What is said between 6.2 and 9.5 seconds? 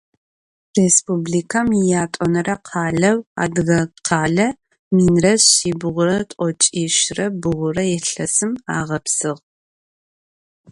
t'oç'işre bğure yilhesım ağepsığ.